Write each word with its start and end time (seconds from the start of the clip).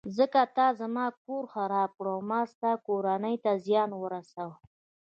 ځکه 0.17 0.41
تا 0.55 0.67
زما 0.79 1.05
کور 1.25 1.43
خراب 1.53 1.89
کړ 1.97 2.07
او 2.13 2.19
ما 2.29 2.39
ستا 2.51 2.71
کورنۍ 2.87 3.35
ته 3.43 3.51
زیان 3.65 3.89
ورساوه. 3.95 4.57